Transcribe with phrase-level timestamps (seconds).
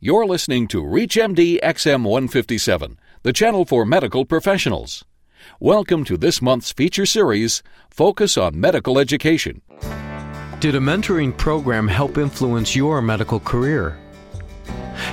[0.00, 5.04] You're listening to ReachMD XM 157, the channel for medical professionals.
[5.58, 9.60] Welcome to this month's feature series, Focus on Medical Education.
[10.60, 13.98] Did a mentoring program help influence your medical career?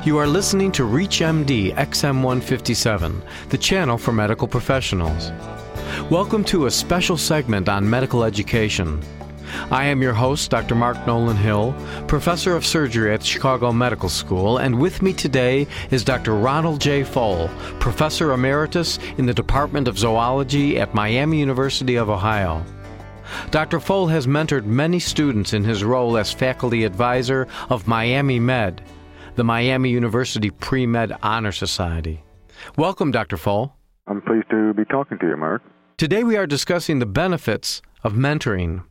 [0.04, 5.32] You are listening to ReachMD XM 157, the channel for medical professionals.
[6.12, 9.02] Welcome to a special segment on medical education.
[9.72, 10.76] I am your host, Dr.
[10.76, 11.76] Mark Nolan Hill,
[12.08, 16.36] professor of surgery at Chicago Medical School, and with me today is Dr.
[16.36, 17.04] Ronald J.
[17.04, 22.64] Fohl, professor emeritus in the Department of Zoology at Miami University of Ohio.
[23.52, 23.80] Dr.
[23.80, 28.82] Fohl has mentored many students in his role as faculty advisor of Miami Med,
[29.36, 32.24] the Miami University Pre Med Honor Society.
[32.78, 33.38] Welcome, Dr.
[33.38, 33.74] Fohl.
[34.08, 35.62] I'm pleased to be talking to you, Mark.
[35.98, 38.84] Today we are discussing the benefits of mentoring.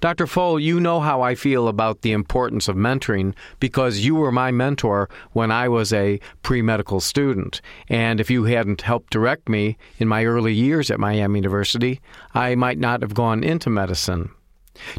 [0.00, 0.26] Dr.
[0.26, 4.50] Fohl, you know how I feel about the importance of mentoring because you were my
[4.50, 7.60] mentor when I was a pre medical student.
[7.88, 12.00] And if you hadn't helped direct me in my early years at Miami University,
[12.34, 14.30] I might not have gone into medicine.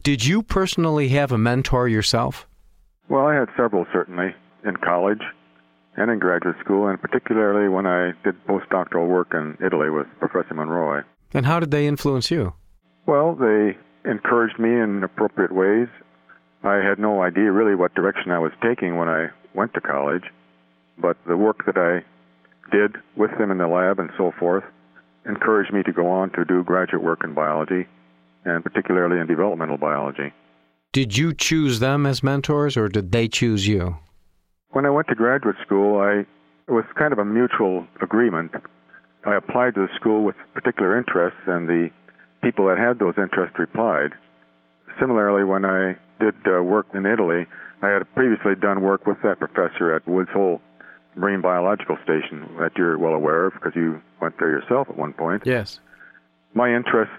[0.04, 2.48] Did you personally have a mentor yourself?
[3.10, 4.34] Well, I had several, certainly,
[4.66, 5.22] in college
[5.98, 10.54] and in graduate school, and particularly when I did postdoctoral work in Italy with Professor
[10.54, 11.02] Monroy.
[11.34, 12.54] And how did they influence you?
[13.06, 15.88] Well, they encouraged me in appropriate ways.
[16.64, 20.24] I had no idea really what direction I was taking when I went to college,
[20.98, 22.04] but the work that I
[22.76, 24.64] did with them in the lab and so forth
[25.26, 27.88] encouraged me to go on to do graduate work in biology,
[28.46, 30.34] and particularly in developmental biology.
[30.94, 33.98] Did you choose them as mentors or did they choose you?
[34.72, 36.26] When I went to graduate school, I
[36.68, 38.52] it was kind of a mutual agreement.
[39.26, 41.90] I applied to the school with particular interests, and the
[42.42, 44.12] people that had those interests replied.
[45.00, 47.46] Similarly, when I did uh, work in Italy,
[47.82, 50.62] I had previously done work with that professor at Woods Hole
[51.16, 55.14] Marine Biological Station that you're well aware of because you went there yourself at one
[55.14, 55.44] point.
[55.46, 55.80] Yes.
[56.54, 57.12] My interest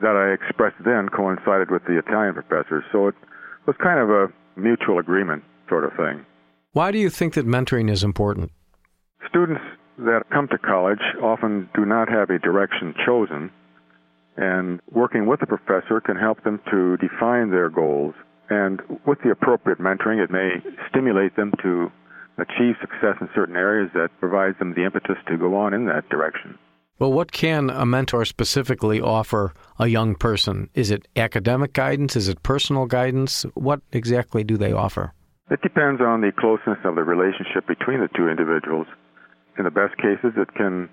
[0.00, 3.14] that I expressed then coincided with the Italian professor, so it
[3.66, 6.24] was kind of a mutual agreement sort of thing.
[6.72, 8.50] Why do you think that mentoring is important?
[9.28, 9.60] Students
[9.98, 13.50] that come to college often do not have a direction chosen
[14.40, 18.14] and working with the professor can help them to define their goals.
[18.48, 20.54] And with the appropriate mentoring, it may
[20.88, 21.92] stimulate them to
[22.38, 26.08] achieve success in certain areas that provides them the impetus to go on in that
[26.08, 26.58] direction.
[26.98, 30.70] Well, what can a mentor specifically offer a young person?
[30.74, 32.16] Is it academic guidance?
[32.16, 33.44] Is it personal guidance?
[33.54, 35.12] What exactly do they offer?
[35.50, 38.86] It depends on the closeness of the relationship between the two individuals.
[39.58, 40.88] In the best cases, it can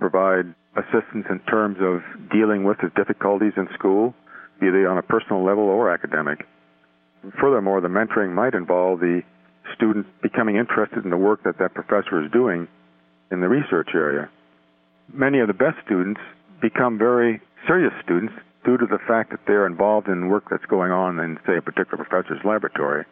[0.00, 2.00] provide assistance in terms of
[2.30, 4.14] dealing with his difficulties in school,
[4.60, 6.46] be they on a personal level or academic.
[7.40, 9.20] Furthermore, the mentoring might involve the
[9.74, 12.66] student becoming interested in the work that that professor is doing
[13.30, 14.28] in the research area.
[15.12, 16.20] Many of the best students
[16.62, 18.32] become very serious students
[18.64, 21.62] due to the fact that they're involved in work that's going on in, say, a
[21.62, 23.04] particular professor's laboratory.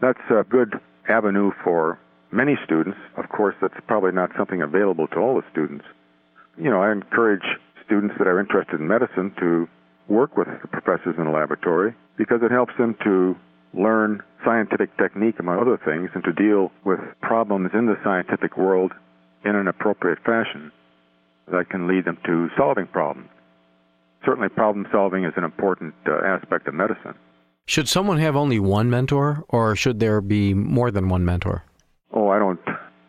[0.00, 0.74] That's a good
[1.08, 1.98] avenue for
[2.32, 2.98] many students.
[3.16, 5.84] Of course, that's probably not something available to all the students
[6.60, 7.44] you know, I encourage
[7.86, 9.68] students that are interested in medicine to
[10.08, 13.36] work with the professors in the laboratory because it helps them to
[13.74, 18.92] learn scientific technique, among other things, and to deal with problems in the scientific world
[19.44, 20.72] in an appropriate fashion
[21.52, 23.28] that can lead them to solving problems.
[24.24, 27.14] Certainly, problem solving is an important uh, aspect of medicine.
[27.66, 31.64] Should someone have only one mentor, or should there be more than one mentor?
[32.12, 32.58] Oh, I don't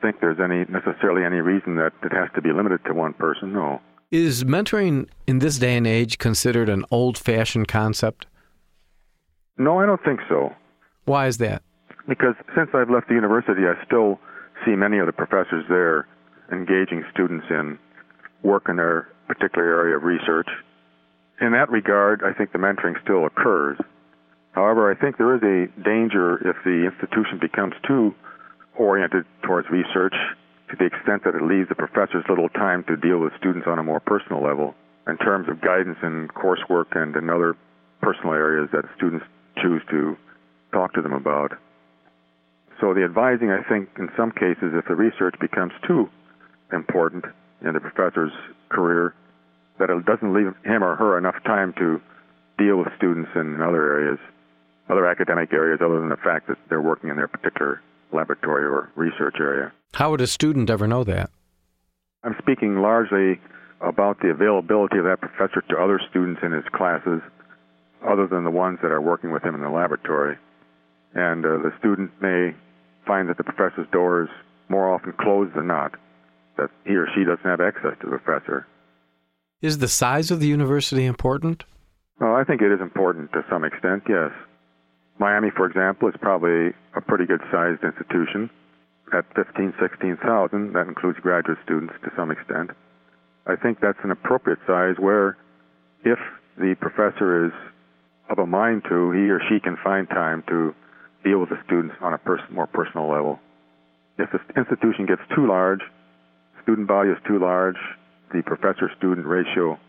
[0.01, 3.53] think there's any necessarily any reason that it has to be limited to one person.
[3.53, 3.81] No.
[4.11, 8.25] Is mentoring in this day and age considered an old-fashioned concept?
[9.57, 10.53] No, I don't think so.
[11.05, 11.61] Why is that?
[12.07, 14.19] Because since I've left the university, I still
[14.65, 16.07] see many of the professors there
[16.51, 17.77] engaging students in
[18.41, 20.47] work in their particular area of research.
[21.39, 23.77] In that regard, I think the mentoring still occurs.
[24.53, 28.15] However, I think there is a danger if the institution becomes too
[28.79, 30.15] oriented towards research
[30.69, 33.77] to the extent that it leaves the professors little time to deal with students on
[33.77, 34.73] a more personal level
[35.07, 37.55] in terms of guidance in coursework and in other
[38.01, 39.25] personal areas that students
[39.61, 40.15] choose to
[40.71, 41.51] talk to them about.
[42.79, 46.09] So the advising, I think, in some cases, if the research becomes too
[46.71, 47.25] important
[47.61, 48.31] in the professor's
[48.69, 49.13] career,
[49.79, 51.99] that it doesn't leave him or her enough time to
[52.57, 54.19] deal with students in other areas,
[54.87, 57.81] other academic areas, other than the fact that they're working in their particular
[58.13, 59.71] laboratory or research area.
[59.93, 61.29] How would a student ever know that?
[62.23, 63.39] I'm speaking largely
[63.81, 67.21] about the availability of that professor to other students in his classes,
[68.05, 70.37] other than the ones that are working with him in the laboratory.
[71.13, 72.55] And uh, the student may
[73.07, 74.29] find that the professor's door is
[74.67, 75.95] more often closed than not,
[76.57, 78.67] that he or she doesn't have access to the professor.
[79.61, 81.63] Is the size of the university important?
[82.19, 84.31] Well, I think it is important to some extent, yes.
[85.19, 88.49] Miami, for example, is probably a pretty good sized institution
[89.13, 90.73] at 15, 16,000.
[90.73, 92.71] That includes graduate students to some extent.
[93.45, 95.37] I think that's an appropriate size where
[96.05, 96.19] if
[96.57, 97.51] the professor is
[98.29, 100.73] of a mind to, he or she can find time to
[101.23, 103.39] deal with the students on a pers- more personal level.
[104.17, 105.81] If the institution gets too large,
[106.63, 107.77] student body is too large,
[108.33, 109.79] the professor student ratio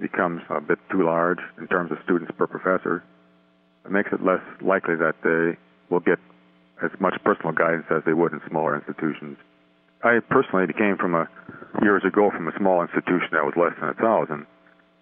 [0.00, 3.04] becomes a bit too large in terms of students per professor.
[3.84, 5.58] It makes it less likely that they
[5.90, 6.18] will get
[6.82, 9.38] as much personal guidance as they would in smaller institutions.
[10.02, 11.28] I personally came from a
[11.82, 14.46] years ago from a small institution that was less than a thousand,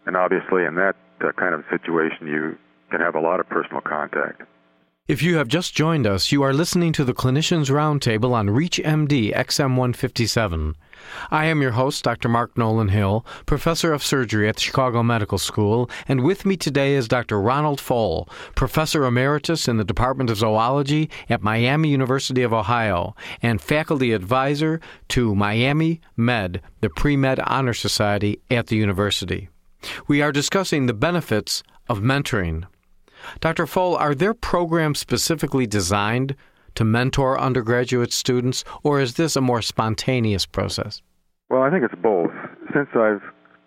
[0.07, 2.57] and obviously in that uh, kind of situation you
[2.91, 4.43] can have a lot of personal contact.
[5.11, 9.35] If you have just joined us, you are listening to the Clinicians Roundtable on ReachMD
[9.35, 10.77] XM157.
[11.33, 12.29] I am your host, Dr.
[12.29, 16.95] Mark Nolan Hill, professor of surgery at the Chicago Medical School, and with me today
[16.95, 17.41] is Dr.
[17.41, 23.61] Ronald Fohl, professor emeritus in the Department of Zoology at Miami University of Ohio and
[23.61, 29.49] faculty advisor to Miami Med, the Pre Med Honor Society at the university.
[30.07, 32.67] We are discussing the benefits of mentoring.
[33.41, 33.67] Dr.
[33.67, 36.37] Fohl, are there programs specifically designed
[36.75, 41.03] to mentor undergraduate students, or is this a more spontaneous process?
[41.49, 42.31] Well, I think it's both.
[42.73, 43.23] Since I've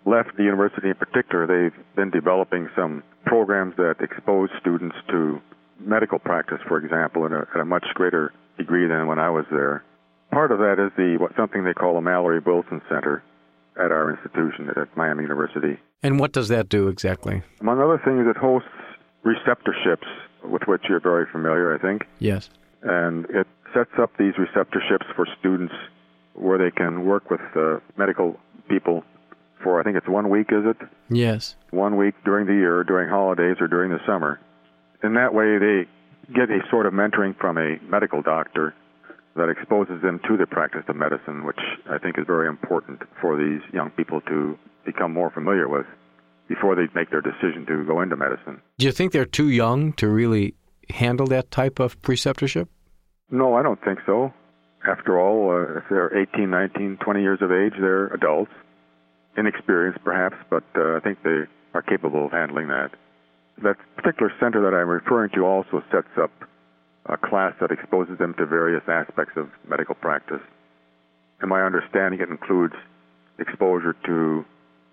[0.06, 5.40] left the university in particular, they've been developing some programs that expose students to
[5.80, 9.44] medical practice, for example, at a, at a much greater degree than when I was
[9.50, 9.84] there.
[10.30, 13.22] Part of that is the what, something they call the Mallory Wilson Center
[13.76, 15.78] at our institution at Miami University.
[16.02, 17.42] And what does that do exactly?
[17.60, 18.68] Among other things, it hosts
[19.24, 20.06] preceptorships,
[20.44, 22.06] with which you're very familiar, I think.
[22.18, 22.50] Yes.
[22.82, 25.74] And it sets up these preceptorships for students
[26.34, 28.38] where they can work with uh, medical
[28.68, 29.04] people
[29.62, 30.76] for, I think it's one week, is it?
[31.08, 31.56] Yes.
[31.70, 34.38] One week during the year, during holidays, or during the summer.
[35.02, 35.86] In that way, they
[36.32, 38.74] get a sort of mentoring from a medical doctor
[39.36, 41.58] that exposes them to the practice of medicine, which
[41.90, 45.86] I think is very important for these young people to become more familiar with
[46.48, 48.60] before they make their decision to go into medicine.
[48.78, 50.54] Do you think they're too young to really
[50.90, 52.68] handle that type of preceptorship?
[53.30, 54.32] No, I don't think so.
[54.86, 58.52] After all, uh, if they're 18, 19, 20 years of age, they're adults.
[59.36, 62.90] Inexperienced, perhaps, but uh, I think they are capable of handling that.
[63.62, 66.30] That particular center that I'm referring to also sets up
[67.06, 70.40] a class that exposes them to various aspects of medical practice.
[71.42, 72.74] In my understanding, it includes
[73.38, 74.44] exposure to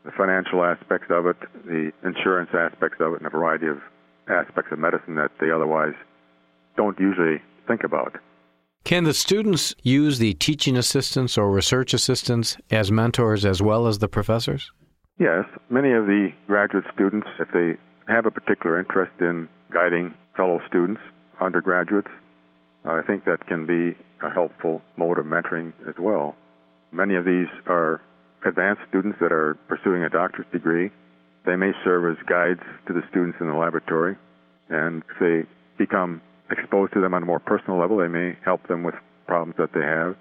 [0.03, 3.77] the financial aspects of it, the insurance aspects of it, and a variety of
[4.27, 5.93] aspects of medicine that they otherwise
[6.77, 8.15] don't usually think about.
[8.83, 13.99] Can the students use the teaching assistants or research assistants as mentors as well as
[13.99, 14.71] the professors?
[15.19, 15.45] Yes.
[15.69, 17.77] Many of the graduate students, if they
[18.11, 21.01] have a particular interest in guiding fellow students,
[21.39, 22.09] undergraduates,
[22.83, 23.95] I think that can be
[24.25, 26.35] a helpful mode of mentoring as well.
[26.91, 28.01] Many of these are
[28.45, 30.91] advanced students that are pursuing a doctor's degree.
[31.45, 34.15] They may serve as guides to the students in the laboratory,
[34.69, 36.21] and if they become
[36.51, 38.95] exposed to them on a more personal level, they may help them with
[39.25, 40.15] problems that they have.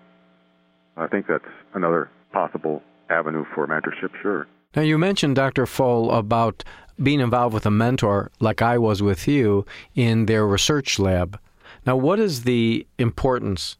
[0.97, 1.45] I think that's
[1.75, 4.47] another possible avenue for mentorship, sure.
[4.75, 5.67] Now, you mentioned, Dr.
[5.67, 6.63] Fohl, about
[7.03, 11.39] being involved with a mentor like I was with you in their research lab.
[11.87, 13.77] Now, what is the importance,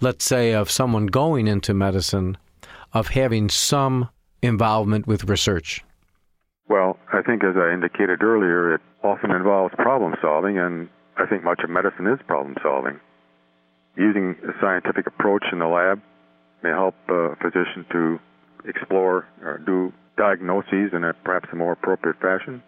[0.00, 2.38] let's say, of someone going into medicine
[2.92, 4.08] of having some
[4.42, 5.84] involvement with research?
[6.68, 11.42] Well, I think as I indicated earlier, it often involves problem solving, and I think
[11.42, 13.00] much of medicine is problem solving.
[13.96, 16.00] Using a scientific approach in the lab
[16.62, 18.18] may help a physician to
[18.64, 22.62] explore or do diagnoses in a perhaps a more appropriate fashion.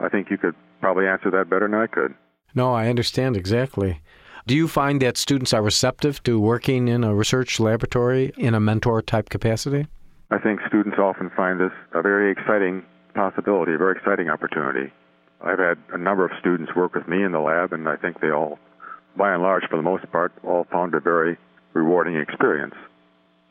[0.00, 2.14] I think you could probably answer that better than I could.
[2.54, 4.00] No, I understand exactly.
[4.46, 8.60] Do you find that students are receptive to working in a research laboratory in a
[8.60, 9.86] mentor type capacity?
[10.30, 12.82] I think students often find this a very exciting
[13.14, 14.92] possibility, a very exciting opportunity.
[15.42, 18.20] I've had a number of students work with me in the lab, and I think
[18.20, 18.58] they all,
[19.16, 21.36] by and large, for the most part, all found a very
[21.72, 22.74] rewarding experience.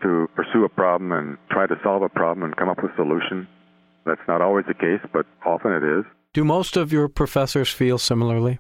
[0.03, 2.95] To pursue a problem and try to solve a problem and come up with a
[2.95, 3.47] solution.
[4.05, 6.05] That's not always the case, but often it is.
[6.33, 8.59] Do most of your professors feel similarly?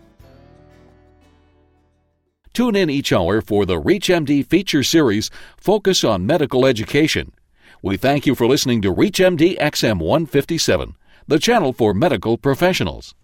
[2.52, 7.32] Tune in each hour for the ReachMD feature series Focus on Medical Education.
[7.80, 10.96] We thank you for listening to ReachMD XM 157,
[11.28, 13.14] the channel for medical professionals.